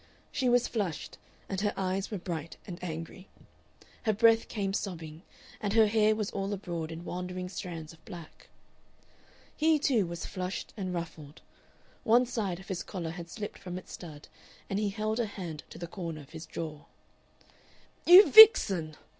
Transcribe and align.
She 0.31 0.49
was 0.49 0.67
flushed, 0.67 1.19
and 1.47 1.61
her 1.61 1.75
eyes 1.77 2.09
were 2.09 2.17
bright 2.17 2.57
and 2.65 2.83
angry; 2.83 3.27
her 4.05 4.13
breath 4.13 4.47
came 4.47 4.73
sobbing, 4.73 5.21
and 5.61 5.73
her 5.73 5.85
hair 5.85 6.15
was 6.15 6.31
all 6.31 6.51
abroad 6.53 6.91
in 6.91 7.05
wandering 7.05 7.47
strands 7.49 7.93
of 7.93 8.03
black. 8.03 8.49
He 9.55 9.77
too 9.77 10.07
was 10.07 10.25
flushed 10.25 10.73
and 10.75 10.91
ruffled; 10.91 11.43
one 12.03 12.25
side 12.25 12.59
of 12.59 12.69
his 12.69 12.81
collar 12.81 13.11
had 13.11 13.29
slipped 13.29 13.59
from 13.59 13.77
its 13.77 13.91
stud 13.93 14.27
and 14.71 14.79
he 14.79 14.89
held 14.89 15.19
a 15.19 15.27
hand 15.27 15.61
to 15.69 15.77
the 15.77 15.85
corner 15.85 16.21
of 16.21 16.31
his 16.31 16.47
jaw. 16.47 16.85
"You 18.07 18.27
vixen!" 18.31 18.95